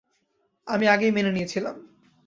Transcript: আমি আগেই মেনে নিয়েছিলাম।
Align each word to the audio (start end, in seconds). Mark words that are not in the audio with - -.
আমি 0.67 0.85
আগেই 0.87 1.11
মেনে 1.11 1.31
নিয়েছিলাম। 1.31 1.75